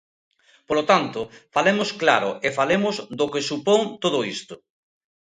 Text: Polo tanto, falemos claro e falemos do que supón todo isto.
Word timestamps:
Polo 0.67 0.83
tanto, 0.91 1.19
falemos 1.55 1.89
claro 2.01 2.29
e 2.47 2.49
falemos 2.59 2.95
do 3.19 3.25
que 3.33 3.45
supón 3.49 3.81
todo 4.03 4.19
isto. 4.35 4.55